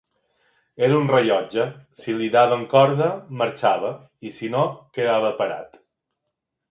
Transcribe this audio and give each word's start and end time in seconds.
Era 0.85 0.95
un 0.99 1.09
rellotge, 1.09 1.65
si 1.99 2.15
li 2.21 2.29
daven 2.35 2.63
corda 2.71 3.09
marxava, 3.41 3.91
i 4.31 4.31
si 4.39 4.49
no 4.55 4.63
quedava 4.97 5.31
parat. 5.43 5.79